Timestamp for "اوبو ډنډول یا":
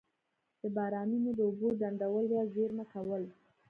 1.47-2.43